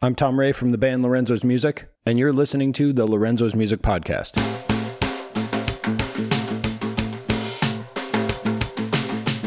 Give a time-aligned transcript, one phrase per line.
[0.00, 3.82] I'm Tom Ray from the band Lorenzo's Music, and you're listening to the Lorenzo's Music
[3.82, 4.38] Podcast.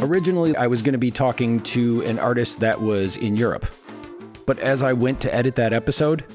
[0.03, 3.65] Originally, I was going to be talking to an artist that was in Europe,
[4.45, 6.25] but as I went to edit that episode,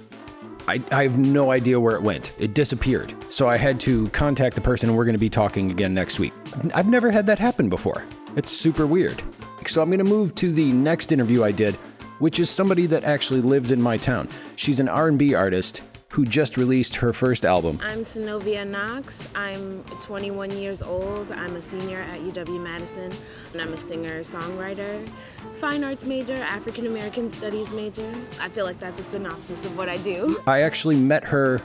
[0.66, 2.32] I, I have no idea where it went.
[2.38, 3.14] It disappeared.
[3.30, 6.18] So I had to contact the person, and we're going to be talking again next
[6.18, 6.32] week.
[6.74, 8.02] I've never had that happen before.
[8.34, 9.22] It's super weird.
[9.66, 11.76] So I'm going to move to the next interview I did,
[12.18, 14.28] which is somebody that actually lives in my town.
[14.56, 17.78] She's an R&B artist who just released her first album.
[17.82, 19.28] I'm Synovia Knox.
[19.34, 21.30] I'm 21 years old.
[21.30, 23.12] I'm a senior at UW Madison,
[23.52, 25.06] and I'm a singer songwriter,
[25.54, 28.10] fine arts major, African American studies major.
[28.40, 30.40] I feel like that's a synopsis of what I do.
[30.46, 31.60] I actually met her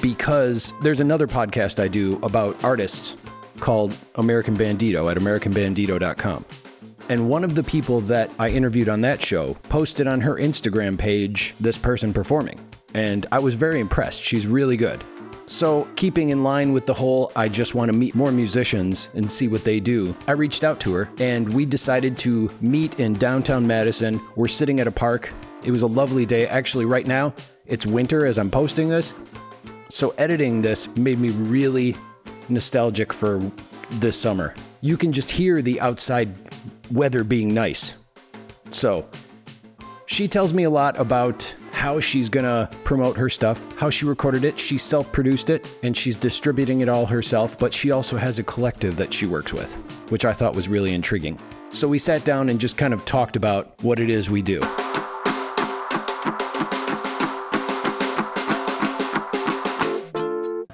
[0.00, 3.16] because there's another podcast I do about artists
[3.60, 6.44] called American Bandito at AmericanBandito.com.
[7.12, 10.98] And one of the people that I interviewed on that show posted on her Instagram
[10.98, 12.58] page this person performing.
[12.94, 14.22] And I was very impressed.
[14.22, 15.04] She's really good.
[15.44, 19.30] So, keeping in line with the whole I just want to meet more musicians and
[19.30, 23.12] see what they do, I reached out to her and we decided to meet in
[23.12, 24.18] downtown Madison.
[24.34, 25.30] We're sitting at a park.
[25.64, 26.46] It was a lovely day.
[26.46, 27.34] Actually, right now,
[27.66, 29.12] it's winter as I'm posting this.
[29.90, 31.94] So, editing this made me really
[32.48, 33.52] nostalgic for
[33.90, 34.54] this summer.
[34.80, 36.34] You can just hear the outside
[36.90, 37.96] weather being nice.
[38.70, 39.06] So,
[40.06, 44.44] she tells me a lot about how she's gonna promote her stuff, how she recorded
[44.44, 44.58] it.
[44.58, 48.42] She self produced it and she's distributing it all herself, but she also has a
[48.44, 49.72] collective that she works with,
[50.10, 51.38] which I thought was really intriguing.
[51.70, 54.60] So we sat down and just kind of talked about what it is we do.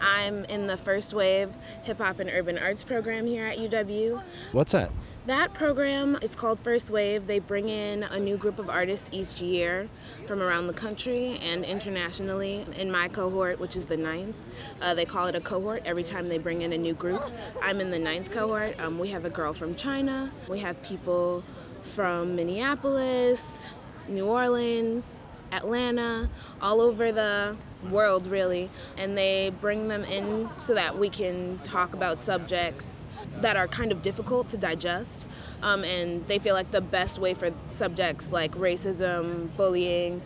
[0.01, 4.23] I'm in the first wave hip hop and urban arts program here at UW.
[4.53, 4.91] What's that?
[5.29, 7.27] That program is called First Wave.
[7.27, 9.87] They bring in a new group of artists each year
[10.27, 12.65] from around the country and internationally.
[12.79, 14.35] In my cohort, which is the ninth,
[14.81, 17.23] uh, they call it a cohort every time they bring in a new group.
[17.63, 18.81] I'm in the ninth cohort.
[18.81, 20.31] Um, we have a girl from China.
[20.49, 21.45] We have people
[21.83, 23.67] from Minneapolis,
[24.09, 25.19] New Orleans,
[25.53, 26.31] Atlanta,
[26.63, 27.55] all over the
[27.91, 28.71] world, really.
[28.97, 33.05] And they bring them in so that we can talk about subjects
[33.41, 35.27] that are kind of difficult to digest.
[35.63, 40.23] Um, and they feel like the best way for subjects like racism, bullying,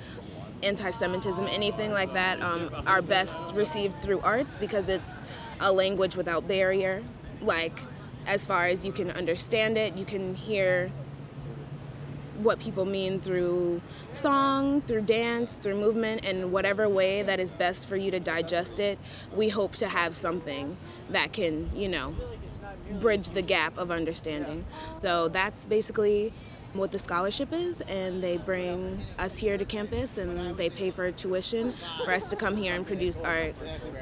[0.63, 5.15] anti Semitism, anything like that, um, are best received through arts because it's
[5.61, 7.03] a language without barrier.
[7.41, 7.81] Like,
[8.27, 10.93] as far as you can understand it, you can hear
[12.43, 13.81] what people mean through
[14.11, 18.81] song, through dance, through movement, and whatever way that is best for you to digest
[18.81, 18.99] it,
[19.35, 20.77] we hope to have something
[21.11, 22.15] that can, you know,
[23.01, 24.65] bridge the gap of understanding.
[25.01, 26.33] So that's basically
[26.75, 31.11] what the scholarship is and they bring us here to campus and they pay for
[31.13, 33.55] tuition for us to come here and produce art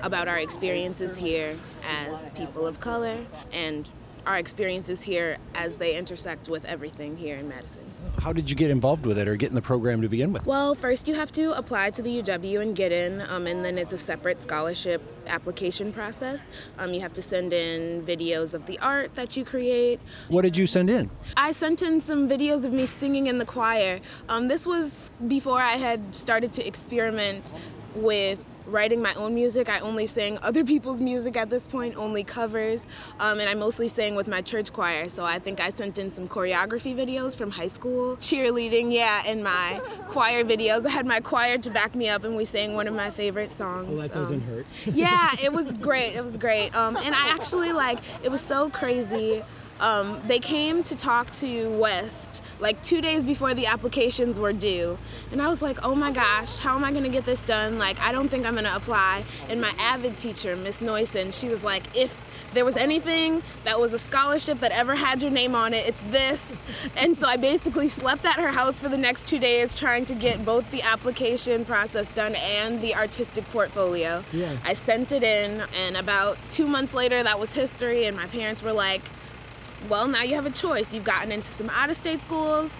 [0.03, 1.56] about our experiences here
[1.89, 3.19] as people of color
[3.53, 3.91] and
[4.26, 7.84] our experiences here as they intersect with everything here in Madison.
[8.19, 10.47] How did you get involved with it or get in the program to begin with?
[10.47, 13.78] Well, first you have to apply to the UW and get in, um, and then
[13.78, 16.47] it's a separate scholarship application process.
[16.78, 20.00] Um, you have to send in videos of the art that you create.
[20.28, 21.10] What did you send in?
[21.37, 24.00] I sent in some videos of me singing in the choir.
[24.28, 27.52] Um, this was before I had started to experiment
[27.94, 29.69] with writing my own music.
[29.69, 32.86] I only sing other people's music at this point, only covers,
[33.19, 35.08] um, and I mostly sang with my church choir.
[35.08, 39.42] So I think I sent in some choreography videos from high school, cheerleading, yeah, and
[39.44, 40.86] my choir videos.
[40.86, 43.50] I had my choir to back me up, and we sang one of my favorite
[43.50, 43.88] songs.
[43.88, 44.66] Well, that doesn't um, hurt.
[44.87, 46.14] yeah, it was great.
[46.14, 46.75] It was great.
[46.75, 49.42] Um, and I actually like it was so crazy.
[49.81, 54.99] Um, they came to talk to West like two days before the applications were due.
[55.33, 57.79] And I was like, oh my gosh, how am I gonna get this done?
[57.79, 59.25] Like, I don't think I'm gonna apply.
[59.49, 63.95] And my AVID teacher, Miss Noyson, she was like, if there was anything that was
[63.95, 66.62] a scholarship that ever had your name on it, it's this.
[66.97, 70.15] And so I basically slept at her house for the next two days trying to
[70.15, 74.25] get both the application process done and the artistic portfolio.
[74.33, 74.56] Yeah.
[74.65, 78.62] I sent it in, and about two months later, that was history, and my parents
[78.62, 79.03] were like,
[79.88, 80.93] well, now you have a choice.
[80.93, 82.77] You've gotten into some out of state schools,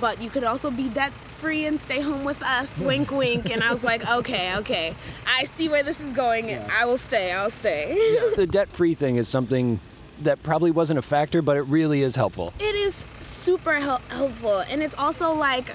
[0.00, 2.80] but you could also be debt free and stay home with us.
[2.80, 3.50] wink, wink.
[3.50, 4.94] And I was like, okay, okay.
[5.26, 6.48] I see where this is going.
[6.48, 6.68] Yeah.
[6.70, 7.32] I will stay.
[7.32, 7.94] I'll stay.
[8.36, 9.80] the debt free thing is something
[10.20, 12.52] that probably wasn't a factor, but it really is helpful.
[12.60, 14.60] It is super hel- helpful.
[14.70, 15.74] And it's also like,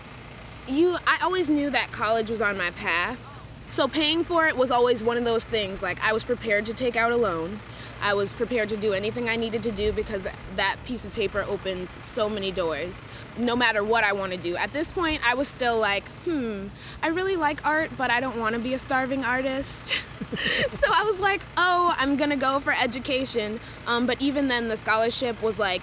[0.67, 3.21] you, I always knew that college was on my path.
[3.69, 5.81] So paying for it was always one of those things.
[5.81, 7.59] Like, I was prepared to take out a loan.
[8.01, 11.43] I was prepared to do anything I needed to do because that piece of paper
[11.47, 12.99] opens so many doors,
[13.37, 14.55] no matter what I want to do.
[14.55, 16.67] At this point, I was still like, hmm,
[17.01, 19.87] I really like art, but I don't want to be a starving artist.
[20.69, 23.59] so I was like, oh, I'm going to go for education.
[23.87, 25.81] Um, but even then, the scholarship was like,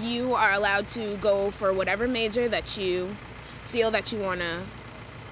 [0.00, 3.16] you are allowed to go for whatever major that you
[3.64, 4.60] feel that you want to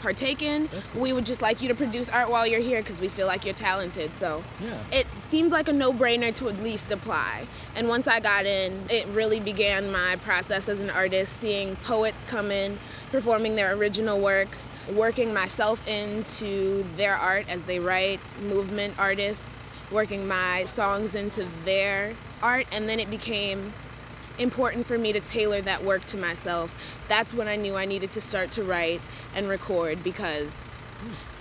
[0.01, 0.69] partake in.
[0.95, 3.45] We would just like you to produce art while you're here because we feel like
[3.45, 4.11] you're talented.
[4.19, 4.79] So Yeah.
[4.93, 7.47] it seems like a no-brainer to at least apply.
[7.75, 12.17] And once I got in, it really began my process as an artist, seeing poets
[12.27, 12.79] come in,
[13.11, 20.27] performing their original works, working myself into their art as they write, movement artists, working
[20.27, 23.73] my songs into their art, and then it became
[24.39, 26.75] important for me to tailor that work to myself.
[27.09, 29.01] That's when I knew I needed to start to write
[29.35, 30.75] and record because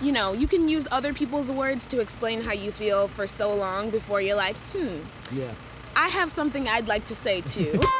[0.00, 3.54] you know, you can use other people's words to explain how you feel for so
[3.54, 4.98] long before you're like, hmm,
[5.32, 5.52] Yeah.
[5.94, 7.80] I have something I'd like to say too.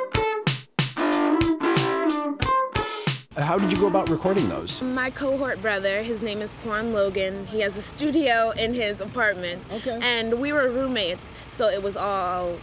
[3.38, 4.80] How did you go about recording those?
[4.82, 7.46] My cohort brother, his name is Quan Logan.
[7.46, 9.62] He has a studio in his apartment.
[9.70, 9.98] Okay.
[10.02, 12.56] And we were roommates, so it was all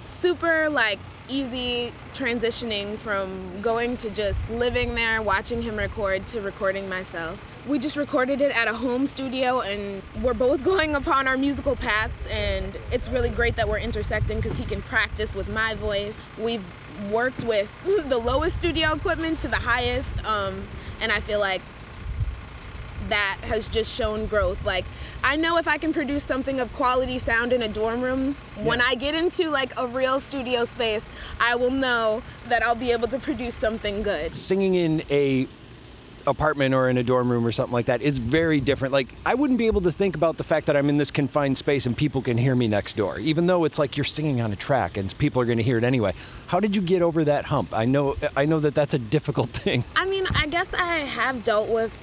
[0.00, 6.88] super like easy transitioning from going to just living there, watching him record to recording
[6.88, 7.46] myself.
[7.66, 11.76] We just recorded it at a home studio and we're both going upon our musical
[11.76, 16.18] paths and it's really great that we're intersecting because he can practice with my voice.
[16.38, 16.64] We've
[17.10, 17.70] worked with
[18.08, 20.62] the lowest studio equipment to the highest um,
[21.00, 21.62] and I feel like
[23.10, 24.64] that has just shown growth.
[24.64, 24.84] Like,
[25.22, 28.80] I know if I can produce something of quality sound in a dorm room, when
[28.80, 31.04] I get into like a real studio space,
[31.40, 34.34] I will know that I'll be able to produce something good.
[34.34, 35.46] Singing in a
[36.26, 38.92] apartment or in a dorm room or something like that is very different.
[38.92, 41.58] Like I wouldn't be able to think about the fact that I'm in this confined
[41.58, 44.52] space and people can hear me next door, even though it's like you're singing on
[44.52, 46.14] a track and people are going to hear it anyway.
[46.46, 47.74] How did you get over that hump?
[47.74, 49.84] I know I know that that's a difficult thing.
[49.96, 51.96] I mean, I guess I have dealt with,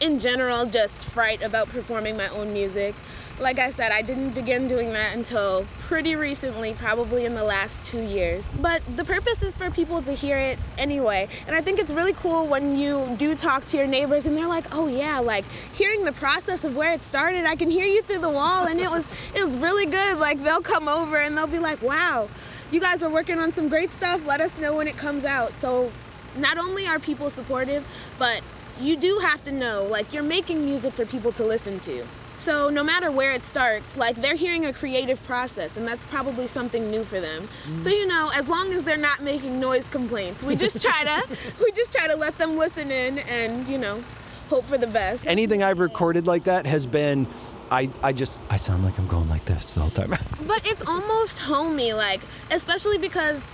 [0.00, 2.94] in general, just fright about performing my own music.
[3.40, 7.86] Like I said, I didn't begin doing that until pretty recently, probably in the last
[7.86, 8.50] two years.
[8.60, 11.28] But the purpose is for people to hear it anyway.
[11.46, 14.48] And I think it's really cool when you do talk to your neighbors and they're
[14.48, 18.02] like, oh yeah, like hearing the process of where it started, I can hear you
[18.02, 20.18] through the wall and it was it was really good.
[20.18, 22.28] Like they'll come over and they'll be like, wow,
[22.72, 24.26] you guys are working on some great stuff.
[24.26, 25.52] Let us know when it comes out.
[25.54, 25.92] So
[26.36, 27.86] not only are people supportive,
[28.18, 28.42] but
[28.80, 32.04] you do have to know like you're making music for people to listen to.
[32.36, 36.46] So no matter where it starts, like they're hearing a creative process and that's probably
[36.46, 37.42] something new for them.
[37.42, 37.78] Mm-hmm.
[37.78, 41.28] So you know, as long as they're not making noise complaints, we just try to
[41.62, 44.02] we just try to let them listen in and, you know,
[44.48, 45.26] hope for the best.
[45.26, 47.26] Anything I've recorded like that has been
[47.70, 50.10] I, I just I sound like I'm going like this the whole time.
[50.46, 53.46] But it's almost homey, like, especially because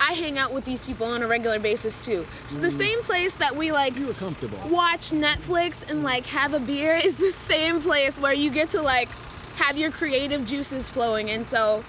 [0.00, 2.26] I hang out with these people on a regular basis too.
[2.46, 2.78] So the mm.
[2.78, 4.58] same place that we like you were comfortable.
[4.68, 8.82] watch Netflix and like have a beer is the same place where you get to
[8.82, 9.08] like
[9.56, 11.30] have your creative juices flowing.
[11.30, 11.84] And so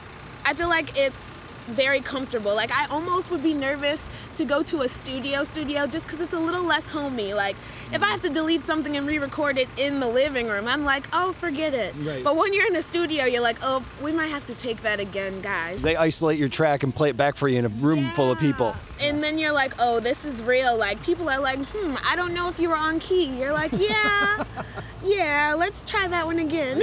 [0.45, 1.36] I feel like it's
[1.67, 2.55] very comfortable.
[2.55, 6.33] Like I almost would be nervous to go to a studio studio just because it's
[6.33, 7.33] a little less homey.
[7.33, 7.55] Like
[7.93, 11.07] if I have to delete something and re-record it in the living room, I'm like,
[11.13, 11.93] oh, forget it.
[11.99, 12.23] Right.
[12.23, 14.99] But when you're in a studio, you're like, oh, we might have to take that
[14.99, 15.81] again, guys.
[15.81, 18.39] They isolate your track and play it back for you in a room full of
[18.39, 18.75] people.
[19.01, 20.75] And then you're like, oh, this is real.
[20.75, 23.25] Like, people are like, hmm, I don't know if you were on key.
[23.37, 24.43] You're like, yeah,
[25.07, 26.81] yeah, let's try that one again.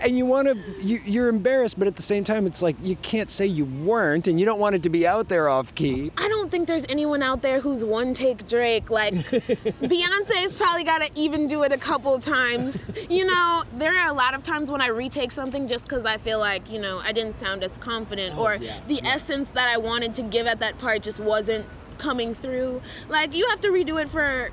[0.00, 2.96] and you want to you, you're embarrassed but at the same time it's like you
[2.96, 6.10] can't say you weren't and you don't want it to be out there off key
[6.16, 8.90] I don't think there's anyone out there who's one take Drake.
[8.90, 12.90] Like, Beyonce's probably got to even do it a couple times.
[13.10, 16.18] You know, there are a lot of times when I retake something just because I
[16.18, 19.68] feel like, you know, I didn't sound as confident oh, or yeah, the essence that
[19.68, 21.66] I wanted to give at that part just wasn't
[21.98, 22.82] coming through.
[23.08, 24.50] Like, you have to redo it for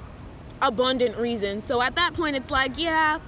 [0.64, 1.66] abundant reasons.
[1.66, 3.20] So at that point, it's like, yeah.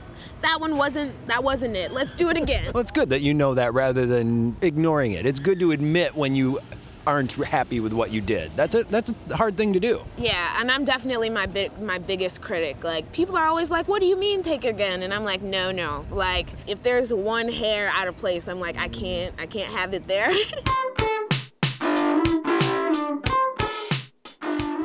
[0.42, 1.92] That one wasn't that wasn't it.
[1.92, 2.72] Let's do it again.
[2.74, 6.14] well it's good that you know that rather than ignoring it it's good to admit
[6.16, 6.60] when you
[7.08, 10.60] aren't happy with what you did that's a that's a hard thing to do Yeah,
[10.60, 12.84] and I'm definitely my big my biggest critic.
[12.84, 15.72] Like people are always like, "What do you mean take again?" And I'm like, "No,
[15.72, 16.06] no.
[16.12, 19.94] Like if there's one hair out of place, I'm like, I can't I can't have
[19.96, 20.32] it there."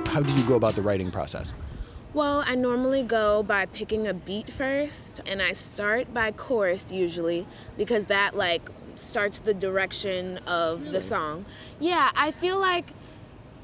[0.06, 1.54] how do you go about the writing process
[2.12, 7.46] well, I normally go by picking a beat first, and I start by chorus usually
[7.76, 11.04] because that like starts the direction of the hmm.
[11.04, 11.44] song.
[11.78, 12.92] Yeah, I feel like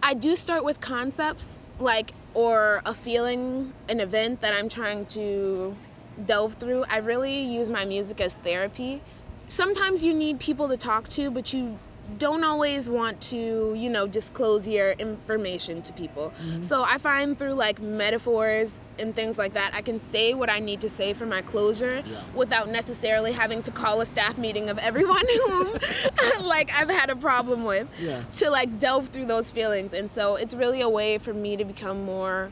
[0.02, 5.76] I do start with concepts, like, or a feeling, an event that I'm trying to
[6.24, 6.84] delve through.
[6.88, 9.02] I really use my music as therapy.
[9.48, 11.78] sometimes you need people to talk to, but you
[12.18, 16.32] don't always want to, you know, disclose your information to people.
[16.40, 16.62] Mm-hmm.
[16.62, 20.58] So I find through like metaphors and things like that, I can say what I
[20.58, 22.02] need to say for my closure
[22.34, 25.72] without necessarily having to call a staff meeting of everyone whom
[26.46, 28.22] like I've had a problem with Yeah.
[28.32, 29.92] to like delve through those feelings.
[29.92, 32.50] And so it's really a way for me to become more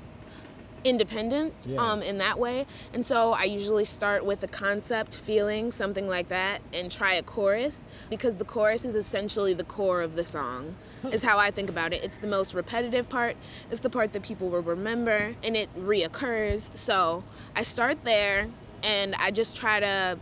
[0.84, 1.80] independent Yeah.
[1.80, 2.66] um, in that way.
[2.92, 7.22] And so I usually start with a concept, feeling, something like that, and try a
[7.22, 10.76] chorus because the chorus is essentially the core of the song.
[11.12, 12.02] Is how I think about it.
[12.02, 13.36] It's the most repetitive part.
[13.70, 16.74] It's the part that people will remember, and it reoccurs.
[16.74, 17.24] So
[17.54, 18.48] I start there,
[18.82, 20.18] and I just try to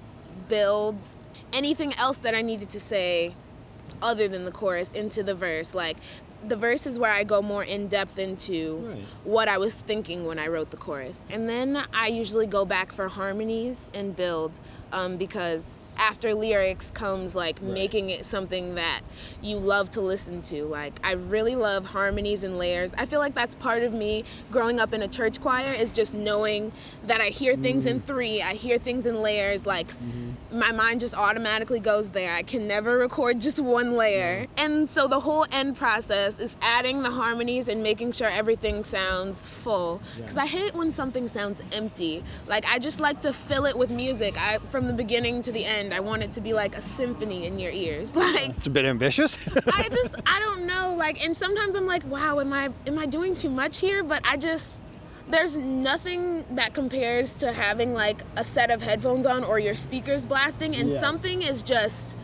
[0.48, 0.96] build
[1.52, 3.34] anything else that I needed to say
[4.02, 5.72] other than the chorus into the verse.
[5.72, 5.98] Like
[6.46, 8.98] the verse is where I go more in depth into Right.
[9.24, 11.24] what I was thinking when I wrote the chorus.
[11.30, 14.52] And then I usually go back for harmonies and build
[14.92, 15.64] um, because
[15.98, 19.02] after lyrics comes like making it something that
[19.42, 20.64] you love to listen to.
[20.64, 22.92] Like I really love harmonies and layers.
[22.96, 26.14] I feel like that's part of me growing up in a church choir is just
[26.14, 26.72] knowing
[27.06, 29.86] that I hear things in three, I hear things in layers like
[30.52, 32.34] my mind just automatically goes there.
[32.34, 34.46] I can never record just one layer.
[34.46, 34.48] Mm.
[34.58, 39.46] And so the whole end process is adding the harmonies and making sure everything sounds
[39.46, 40.00] full.
[40.16, 42.22] Because I hate when something sounds empty.
[42.46, 44.40] Like I just like to fill it with music.
[44.40, 45.94] I from the beginning to the end.
[45.94, 48.12] I want it to be like a symphony in your ears.
[48.22, 49.36] Like It's a bit ambitious.
[49.74, 50.94] I just I don't know.
[50.96, 54.02] Like and sometimes I'm like, wow, am I am I doing too much here?
[54.04, 54.80] But I just
[55.32, 60.24] there's nothing that compares to having like a set of headphones on or your speakers
[60.26, 61.00] blasting and Yes.
[61.00, 62.16] something is just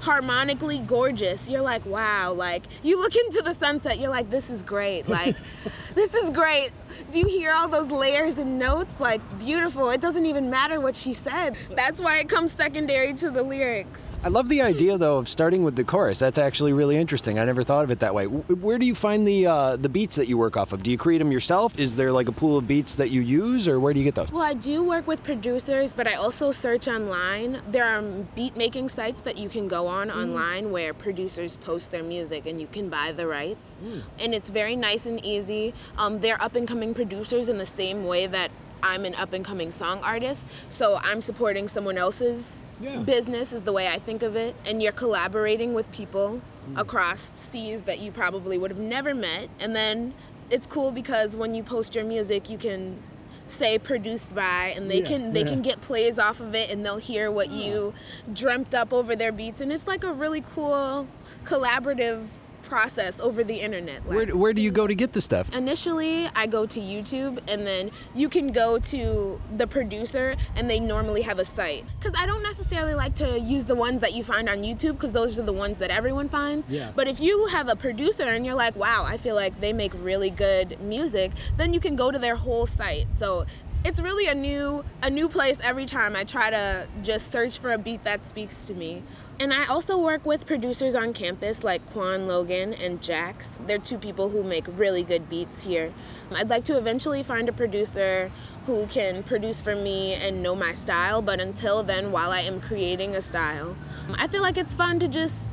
[0.00, 1.48] harmonically gorgeous.
[1.48, 5.08] You're like, wow, like you look into the sunset, you're like, this is great.
[5.08, 5.36] Like
[5.94, 6.70] this is great.
[7.10, 8.98] Do you hear all those layers and notes?
[9.00, 9.90] Like beautiful.
[9.90, 11.56] It doesn't even matter what she said.
[11.70, 14.10] That's why it comes secondary to the lyrics.
[14.22, 16.18] I love the idea though of starting with the chorus.
[16.18, 17.38] That's actually really interesting.
[17.38, 18.26] I never thought of it that way.
[18.26, 20.82] Where do you find the uh, the beats that you work off of?
[20.82, 21.78] Do you create them yourself?
[21.78, 24.14] Is there like a pool of beats that you use, or where do you get
[24.14, 24.30] those?
[24.32, 27.60] Well, I do work with producers, but I also search online.
[27.70, 28.02] There are
[28.34, 32.60] beat making sites that you can go on online where producers post their music and
[32.60, 33.80] you can buy the rights.
[34.18, 35.74] And it's very nice and easy.
[35.98, 38.50] Um, they're up and coming producers in the same way that
[38.82, 40.46] I'm an up and coming song artist.
[40.68, 42.98] So I'm supporting someone else's Yeah.
[42.98, 44.54] business, is the way I think of it.
[44.66, 46.78] And you're collaborating with people mm.
[46.78, 49.48] across seas that you probably would have never met.
[49.58, 50.12] And then
[50.50, 52.98] it's cool because when you post your music, you can
[53.46, 55.46] say produced by and they Yeah, can they yeah.
[55.46, 57.54] can get plays off of it and they'll hear what ah.
[57.54, 57.94] you
[58.32, 61.06] dreamt up over their beats and it's like a really cool
[61.44, 62.24] collaborative
[62.64, 65.54] process over the internet like, Where, where do you go to get the stuff?
[65.54, 70.80] Initially, I go to YouTube, and then you can go to the producer, and they
[70.80, 71.84] normally have a site.
[71.98, 75.12] Because I don't necessarily like to use the ones that you find on YouTube, because
[75.12, 76.68] those are the ones that everyone finds.
[76.68, 76.92] Yeah.
[76.94, 79.92] But if you have a producer and you're like, wow, I feel like they make
[80.02, 83.06] really good music, then you can go to their whole site.
[83.18, 83.46] So
[83.84, 87.72] it's really a new a new place every time I try to just search for
[87.72, 89.02] a beat that speaks to me.
[89.40, 93.58] And I also work with producers on campus like Quan Logan and Jax.
[93.66, 95.92] They're two people who make really good beats here.
[96.34, 98.30] I'd like to eventually find a producer
[98.66, 102.60] who can produce for me and know my style, but until then, while I am
[102.60, 103.76] creating a style,
[104.16, 105.50] I feel like it's fun to just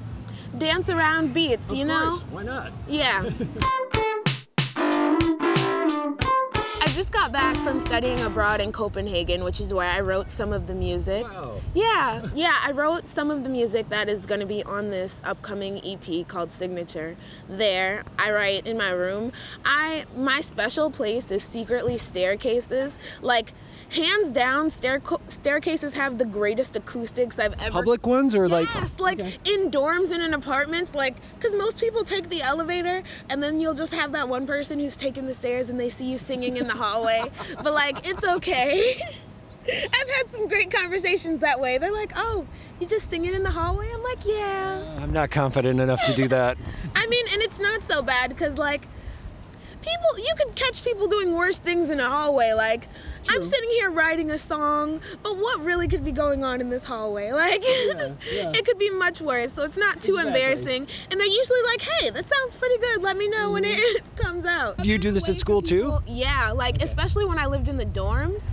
[0.57, 2.17] dance around beats, you know?
[2.29, 2.71] Why not?
[2.87, 3.29] Yeah.
[6.91, 10.67] just got back from studying abroad in Copenhagen, which is where I wrote some of
[10.67, 11.23] the music.
[11.23, 11.61] Wow.
[11.73, 15.21] Yeah, yeah, I wrote some of the music that is going to be on this
[15.23, 17.15] upcoming EP called Signature.
[17.47, 19.31] There, I write in my room.
[19.63, 22.99] I my special place is secretly staircases.
[23.21, 23.53] Like
[23.91, 28.67] hands down, stair staircases have the greatest acoustics I've ever Public ones or like?
[28.75, 33.43] Yes, like in dorms and in apartments, like, because most people take the elevator and
[33.43, 36.17] then you'll just have that one person who's taking the stairs and they see you
[36.17, 37.23] singing in the hallway.
[37.63, 38.93] but, like, it's okay.
[39.67, 41.77] I've had some great conversations that way.
[41.77, 42.47] They're like, oh,
[42.79, 43.91] you just sing it in the hallway?
[43.93, 44.83] I'm like, yeah.
[44.97, 46.57] Uh, I'm not confident enough to do that.
[46.95, 48.87] I mean, and it's not so bad because, like,
[49.81, 52.53] people, you could catch people doing worse things in a hallway.
[52.55, 52.87] Like,
[53.29, 56.85] I'm sitting here writing a song, but what really could be going on in this
[56.85, 57.31] hallway?
[57.41, 57.63] Like,
[58.31, 58.51] yeah.
[58.53, 59.53] it could be much worse.
[59.53, 60.27] So it's not too Exactly.
[60.41, 60.87] embarrassing.
[61.09, 63.01] And they're usually like, hey, that sounds pretty good.
[63.01, 63.97] Let me know when mm-hmm.
[63.97, 64.77] it comes out.
[64.77, 65.97] Do you do this at school, for too?
[66.05, 68.45] Yeah, like, especially when I lived in the dorms.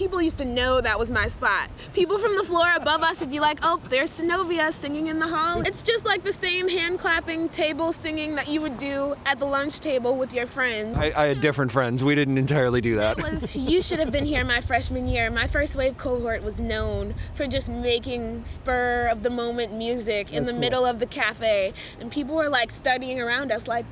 [0.00, 1.68] People used to know that was my spot.
[1.92, 5.26] People from the floor above us would be like, oh, there's Synovia singing in the
[5.26, 5.60] hall.
[5.60, 9.44] It's just like the same hand clapping table singing that you would do at the
[9.44, 10.96] lunch table with your friends.
[10.96, 12.02] I, I had different friends.
[12.02, 13.18] We didn't entirely do that.
[13.18, 15.30] It was you should have been here my freshman year.
[15.30, 20.46] My first wave cohort was known for just making spur of the moment music in
[20.46, 23.84] the middle of the cafe, and people were like studying around us, like.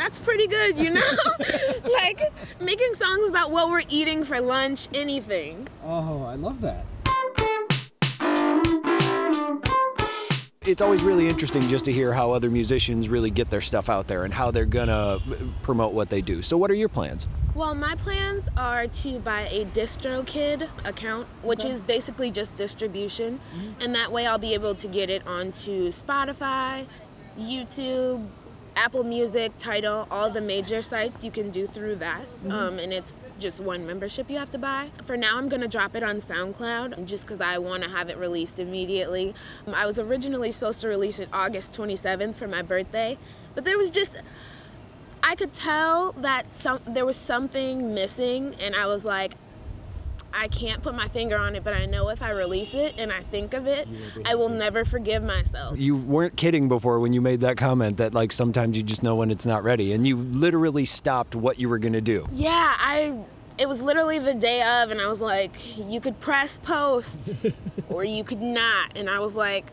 [0.00, 1.00] That's pretty good, you know?
[1.92, 2.22] like
[2.58, 5.68] making songs about what we're eating for lunch, anything.
[5.82, 6.86] Oh, I love that.
[10.62, 14.08] It's always really interesting just to hear how other musicians really get their stuff out
[14.08, 15.18] there and how they're gonna uh,
[15.60, 16.40] promote what they do.
[16.40, 17.28] So, what are your plans?
[17.54, 23.38] Well, my plans are to buy a DistroKid account, which is basically just distribution.
[23.38, 23.82] Mm-hmm.
[23.82, 26.86] And that way I'll be able to get it onto Spotify,
[27.38, 28.26] YouTube,
[28.80, 32.22] Apple Music, Tidal, all the major sites you can do through that.
[32.48, 34.88] Um, and it's just one membership you have to buy.
[35.04, 38.08] For now, I'm going to drop it on SoundCloud just because I want to have
[38.08, 39.34] it released immediately.
[39.66, 43.18] Um, I was originally supposed to release it August 27th for my birthday,
[43.54, 44.16] but there was just.
[45.22, 49.34] I could tell that some there was something missing, and I was like,
[50.32, 53.12] I can't put my finger on it, but I know if I release it and
[53.12, 53.88] I think of it,
[54.24, 55.78] I will never forgive myself.
[55.78, 59.16] You weren't kidding before when you made that comment that, like, sometimes you just know
[59.16, 62.26] when it's not ready, and you literally stopped what you were gonna do.
[62.32, 63.14] Yeah, I.
[63.58, 67.34] It was literally the day of, and I was like, you could press post,
[67.90, 69.66] or you could not, and I was like.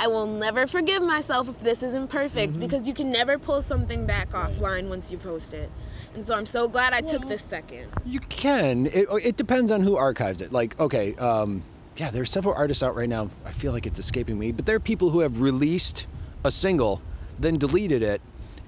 [0.00, 2.60] I will never forgive myself if this isn't perfect mm-hmm.
[2.60, 5.72] because you can never pull something back offline once you post it.
[6.18, 7.86] And so I'm so glad I took this second.
[8.04, 8.86] You can.
[8.86, 10.50] It, it depends on who archives it.
[10.50, 11.62] Like, okay, um,
[11.94, 13.30] yeah, there's several artists out right now.
[13.44, 16.08] I feel like it's escaping me, but there are people who have released
[16.42, 17.00] a single,
[17.38, 18.20] then deleted it,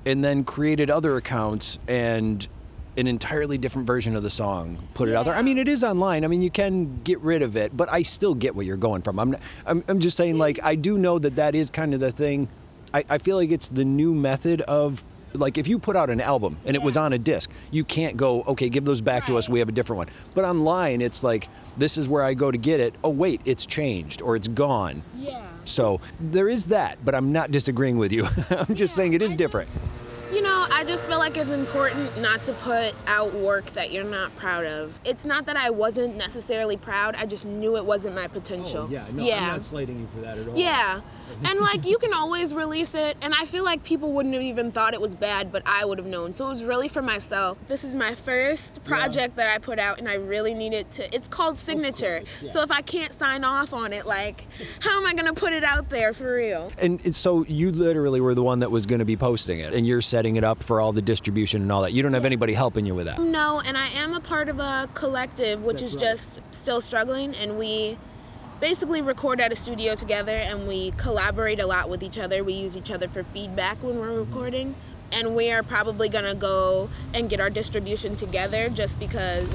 [0.07, 2.47] and then created other accounts and
[2.97, 5.35] an entirely different version of the song, put it out there.
[5.35, 6.25] I mean, it is online.
[6.25, 9.02] I mean, you can get rid of it, but I still get where you're going
[9.02, 9.19] from.
[9.19, 12.12] I'm, I'm, I'm just saying, like, I do know that that is kind of the
[12.12, 12.49] thing.
[12.95, 15.02] I, I feel like it's the new method of
[15.35, 18.17] like if you put out an album and it was on a disc, you can't
[18.17, 19.49] go, okay, give those back to us.
[19.49, 20.09] We have a different one.
[20.35, 22.95] But online, it's like this is where I go to get it.
[23.05, 25.03] Oh wait, it's changed or it's gone.
[25.17, 25.47] Yeah.
[25.65, 28.27] So there is that, but I'm not disagreeing with you.
[28.51, 29.69] I'm just saying it is different.
[30.33, 34.05] You know, I just feel like it's important not to put out work that you're
[34.05, 34.99] not proud of.
[35.05, 38.87] It's not that I wasn't necessarily proud, I just knew it wasn't my potential.
[38.89, 39.05] Oh, yeah.
[39.13, 39.41] No, yeah.
[39.41, 40.57] I'm not slating you for that at all.
[40.57, 41.01] Yeah.
[41.45, 44.71] And like you can always release it and I feel like people wouldn't have even
[44.73, 46.35] thought it was bad, but I would have known.
[46.35, 47.59] So it was really for myself.
[47.69, 51.29] This is my first project that I put out and I really needed to it's
[51.29, 52.23] called Signature.
[52.47, 54.47] So if I can't sign off on it, like
[54.81, 56.73] how am I gonna put it out there for real?
[56.79, 59.75] And it's- so you literally were the one that was going to be posting it,
[59.75, 61.93] and you're setting it up for all the distribution and all that.
[61.93, 63.21] You don't have anybody helping you with that.
[63.21, 67.59] No, and I am a part of a collective which is just still struggling and
[67.59, 67.99] we
[68.61, 72.44] basically record at a studio together and we collaborate a lot with each other.
[72.44, 74.75] We use each other for feedback when we're recording.
[75.12, 79.53] And we are probably gonna go and get our distribution together just because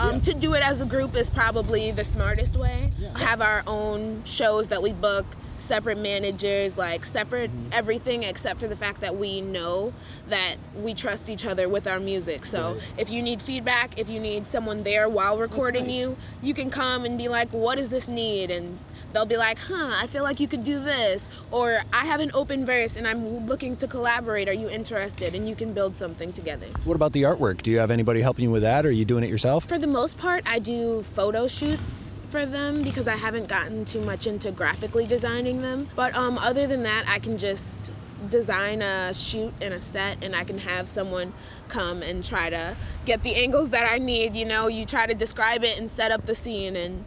[0.00, 2.92] um, to do it as a group is probably the smartest way.
[3.16, 5.24] Have our own shows that we book,
[5.58, 7.70] separate managers, like separate mm-hmm.
[7.72, 9.92] everything except for the fact that we know
[10.28, 12.44] that we trust each other with our music.
[12.44, 16.70] So if you need feedback, if you need someone there while recording you, you can
[16.70, 18.50] come and be like, what does this need?
[18.50, 18.78] And
[19.16, 21.26] they'll be like, huh, I feel like you could do this.
[21.50, 24.46] Or I have an open verse and I'm looking to collaborate.
[24.46, 25.34] Are you interested?
[25.34, 26.66] And you can build something together.
[26.84, 27.62] What about the artwork?
[27.62, 29.64] Do you have anybody helping you with that, or are you doing it yourself?
[29.64, 34.02] For the most part, I do photo shoots for them because I haven't gotten too
[34.02, 35.88] much into graphically designing them.
[35.96, 37.90] But um, other than that, I can just
[38.28, 41.32] design a shoot and a set, and I can have someone
[41.68, 42.76] come and try to
[43.06, 44.36] get the angles that I need.
[44.36, 47.02] You know, you try to describe it and set up the scene and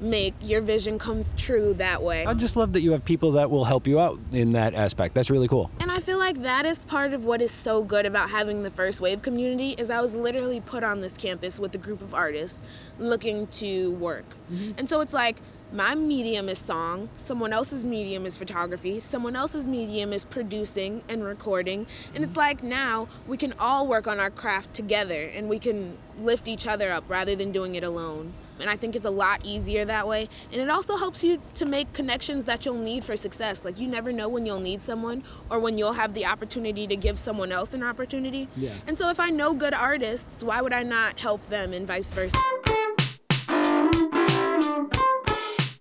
[0.00, 2.24] make your vision come true that way.
[2.24, 5.14] I just love that you have people that will help you out in that aspect.
[5.14, 5.70] That's really cool.
[5.80, 8.70] And I feel like that is part of what is so good about having the
[8.70, 12.14] first wave community is I was literally put on this campus with a group of
[12.14, 12.62] artists
[12.98, 14.24] looking to work.
[14.52, 14.72] Mm-hmm.
[14.78, 15.40] And so it's like
[15.72, 21.22] my medium is song, someone else's medium is photography, someone else's medium is producing and
[21.22, 21.86] recording.
[22.14, 25.98] And it's like now we can all work on our craft together and we can
[26.20, 28.32] lift each other up rather than doing it alone.
[28.60, 30.28] And I think it's a lot easier that way.
[30.52, 33.64] And it also helps you to make connections that you'll need for success.
[33.64, 36.96] Like you never know when you'll need someone or when you'll have the opportunity to
[36.96, 38.48] give someone else an opportunity.
[38.56, 38.74] Yeah.
[38.86, 42.10] And so if I know good artists, why would I not help them and vice
[42.10, 42.38] versa?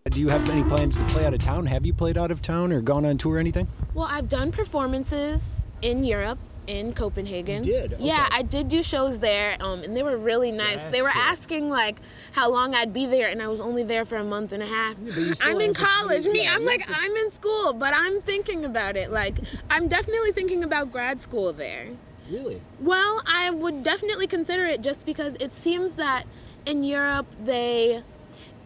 [0.10, 1.68] Do you have any plans to play out of town?
[1.68, 3.68] Have you played out of town or gone on tour or anything?
[3.94, 7.64] Well, I've done performances in Europe in Copenhagen.
[7.64, 7.96] You did?
[8.00, 10.84] Yeah, I did do shows there, um, and they were really nice.
[10.84, 11.22] they were cool.
[11.22, 12.00] asking like
[12.34, 14.68] how long I'd be there, and I was only there for a month and a
[14.68, 14.96] half.
[14.96, 16.26] still I'm in college.
[16.28, 19.12] Me, yeah, I'm like to- I'm in school, but I'm thinking about it.
[19.12, 19.38] Like
[19.70, 21.88] I'm definitely thinking about grad school there.
[22.30, 22.62] Really?
[22.80, 26.24] Well, I would definitely consider it just because it seems that
[26.66, 28.04] in Europe they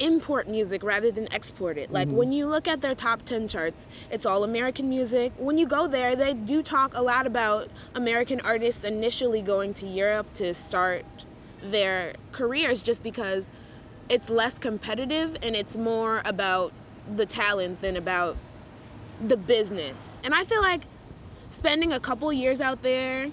[0.02, 1.92] import music rather than export it.
[1.92, 2.32] Like when mm-hmm.
[2.34, 5.32] you look at their top 10 charts, it's all American music.
[5.38, 9.86] When you go there, they do talk a lot about American artists initially going to
[9.86, 11.06] Europe to start
[11.64, 13.52] their careers just because
[14.10, 16.74] it's less competitive and it's more about
[17.16, 18.36] the talent than about
[19.22, 20.22] the business.
[20.26, 20.82] And I feel like
[21.50, 23.30] spending a couple years out there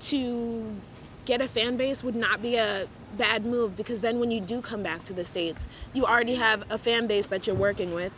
[0.00, 0.76] to
[1.24, 4.60] get a fan base would not be a bad move because then when you do
[4.62, 8.12] come back to the states you already have a fan base that you're working with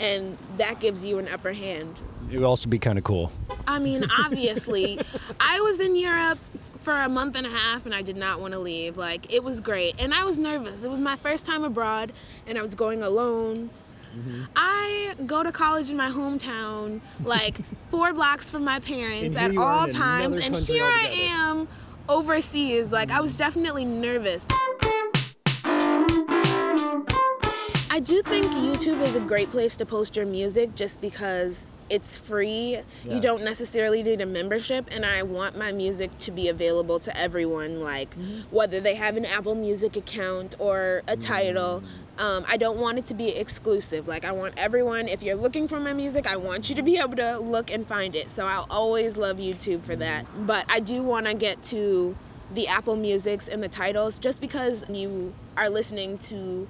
[0.00, 2.02] and that gives you an upper hand.
[2.30, 3.30] It would also be kind of cool.
[3.66, 4.98] i mean obviously.
[5.40, 6.38] I was in europe
[6.80, 8.96] for a month and a half and i did not want to leave.
[8.96, 9.94] Like it was great.
[9.98, 10.84] And i was nervous.
[10.84, 12.12] It was my first time abroad
[12.46, 13.70] and i was going alone.
[14.56, 17.58] I go to college in my hometown, like
[17.90, 21.68] four blocks from my parents at all times, and here I am
[22.08, 22.92] overseas.
[22.92, 24.48] Like I was definitely nervous.
[27.98, 32.16] I do think YouTube is a great place to post your music just because it's
[32.16, 32.78] free.
[33.02, 33.14] Yeah.
[33.14, 37.18] You don't necessarily need a membership, and I want my music to be available to
[37.18, 38.42] everyone, like mm-hmm.
[38.54, 41.82] whether they have an Apple Music account or a Tidal.
[42.16, 42.22] Mm.
[42.22, 44.06] Um, I don't want it to be exclusive.
[44.06, 46.98] Like, I want everyone, if you're looking for my music, I want you to be
[46.98, 48.30] able to look and find it.
[48.30, 50.24] So I'll always love YouTube for that.
[50.24, 50.46] Mm.
[50.46, 52.16] But I do want to get to
[52.54, 56.68] the Apple Musics and the Tidals just because you are listening to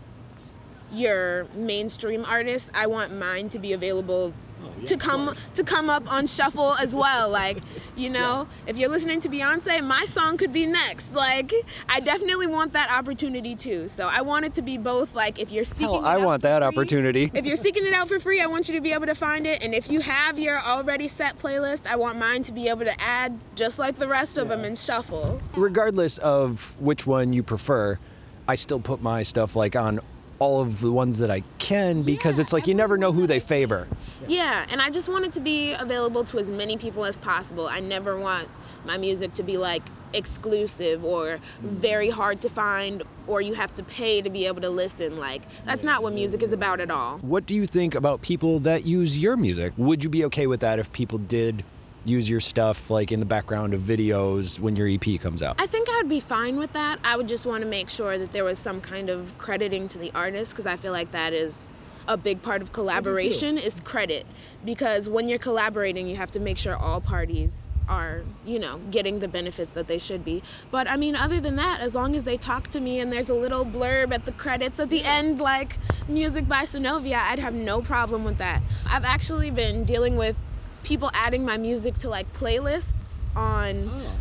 [0.93, 6.11] your mainstream artists, I want mine to be available oh, to come to come up
[6.13, 7.29] on shuffle as well.
[7.29, 7.59] Like,
[7.97, 11.15] you know, if you're listening to Beyonce, my song could be next.
[11.15, 11.53] Like,
[11.89, 13.89] I definitely want that opportunity too.
[13.89, 15.15] So I want it to be both.
[15.15, 17.31] Like, if you're seeking, Hell, it I out want for that free- opportunity.
[17.35, 19.47] If you're seeking it out for free, I want you to be able to find
[19.47, 19.63] it.
[19.63, 23.01] And if you have your already set playlist, I want mine to be able to
[23.01, 25.41] add just like the rest of them and shuffle.
[25.57, 27.99] Regardless of which one you prefer,
[28.47, 30.01] I still put my stuff like on
[30.39, 33.27] all of the ones that I can because Yeah, it's like you never know who
[33.27, 33.89] they favor.
[34.27, 37.67] Yeah, and I just want it to be available to as many people as possible.
[37.67, 38.49] I never want
[38.87, 39.83] my music to be like
[40.15, 44.71] exclusive or very hard to find or you have to pay to be able to
[44.71, 45.19] listen.
[45.19, 47.19] Like, that's not what music is about at all.
[47.19, 49.75] What do you think about people that use your music?
[49.77, 51.63] Would you be okay with that if people did
[52.09, 55.57] use your stuff like in the background of videos when your EP comes out?
[55.61, 56.99] I think I would be fine with that.
[57.05, 59.99] I would just want to make sure that there was some kind of crediting to
[59.99, 61.73] the artist because I feel like that is
[62.09, 64.27] a big part of collaboration is credit
[64.65, 69.21] because when you're collaborating you have to make sure all parties are, you know, getting
[69.21, 70.43] the benefits that they should be.
[70.71, 73.29] But I mean other than that, as long as they talk to me and there's
[73.29, 75.77] a little blurb at the credits at the end like
[76.09, 78.63] music by Synovia, I'd have no problem with that.
[78.89, 80.37] I've actually been dealing with
[80.89, 84.13] people adding my music to like playlists on oh.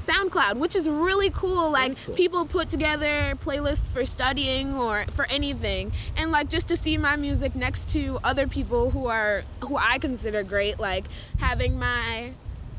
[0.00, 1.72] SoundCloud, which is really cool.
[1.72, 2.14] Like cool.
[2.14, 7.16] people put together playlists for studying or for anything, and like just to see my
[7.16, 11.04] music next to other people who are who I consider great, like
[11.38, 12.32] having my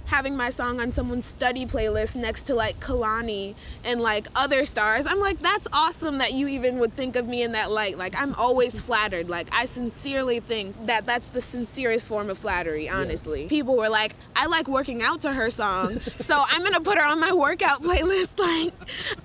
[0.08, 5.06] having my song on someone's study playlist next to like Kehlani and like other stars.
[5.06, 7.98] I'm like, that's awesome that you even would think of me in that light.
[7.98, 9.30] Like I'm always flattered.
[9.30, 13.48] Like I sincerely think that that's the sincerest form of flattery, honestly.
[13.48, 17.06] People were like, I like working out to her song, so I'm gonna put her
[17.06, 18.36] on my workout playlist.
[18.48, 18.72] Like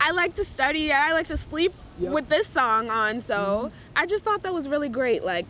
[0.01, 3.21] I like to study, I like to sleep with this song on.
[3.21, 3.77] So mm-hmm.
[3.95, 5.23] I just thought that was really great.
[5.23, 5.47] Like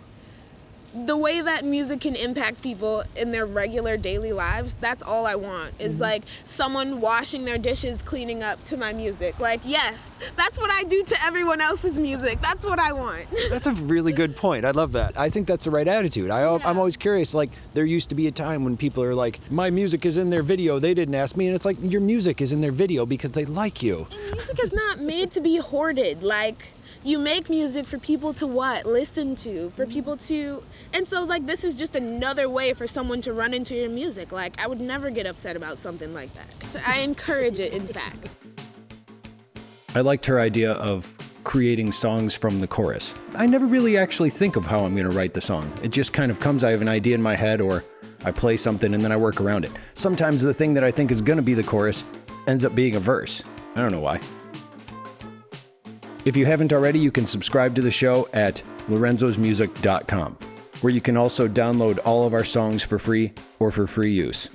[0.94, 5.34] the way that music can impact people in their regular daily lives that's all i
[5.34, 6.02] want is mm-hmm.
[6.02, 10.82] like someone washing their dishes cleaning up to my music like yes that's what i
[10.84, 14.64] do to everyone else's music that's what i want That's a really good point.
[14.64, 15.18] I love that.
[15.18, 16.30] I think that's the right attitude.
[16.30, 17.34] I, I'm always curious.
[17.34, 20.30] Like, there used to be a time when people are like, my music is in
[20.30, 20.78] their video.
[20.78, 21.46] They didn't ask me.
[21.46, 24.06] And it's like, your music is in their video because they like you.
[24.32, 26.68] music is not made to be hoarded like
[27.04, 30.62] you make music for people to what listen to for people to
[30.92, 34.32] and so like this is just another way for someone to run into your music
[34.32, 37.86] like i would never get upset about something like that so i encourage it in
[37.86, 38.36] fact
[39.94, 43.14] I liked her idea of creating songs from the chorus.
[43.34, 45.70] I never really actually think of how I'm going to write the song.
[45.82, 47.84] It just kind of comes, I have an idea in my head, or
[48.24, 49.72] I play something and then I work around it.
[49.92, 52.04] Sometimes the thing that I think is going to be the chorus
[52.46, 53.44] ends up being a verse.
[53.74, 54.18] I don't know why.
[56.24, 60.38] If you haven't already, you can subscribe to the show at lorenzosmusic.com,
[60.80, 64.48] where you can also download all of our songs for free or for free use.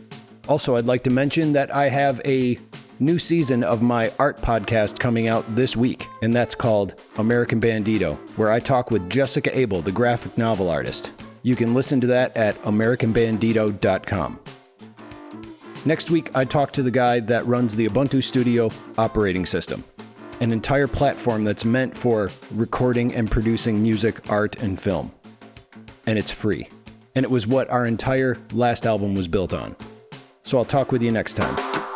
[0.48, 2.58] Also, I'd like to mention that I have a
[3.00, 8.16] new season of my art podcast coming out this week, and that's called American Bandito,
[8.38, 11.12] where I talk with Jessica Abel, the graphic novel artist.
[11.44, 14.40] You can listen to that at AmericanBandito.com.
[15.86, 19.84] Next week, I talk to the guy that runs the Ubuntu Studio operating system,
[20.40, 25.12] an entire platform that's meant for recording and producing music, art, and film.
[26.06, 26.68] And it's free.
[27.16, 29.76] And it was what our entire last album was built on.
[30.44, 31.87] So I'll talk with you next time.